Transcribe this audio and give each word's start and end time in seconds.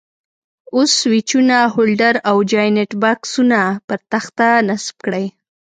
اوس 0.75 0.89
سویچونه، 1.01 1.57
هولډر 1.73 2.15
او 2.29 2.37
جاینټ 2.51 2.91
بکسونه 3.01 3.59
پر 3.87 3.99
تخته 4.11 4.47
نصب 4.67 4.95
کړئ. 5.05 5.25